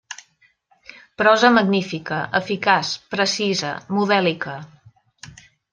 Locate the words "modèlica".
3.99-4.59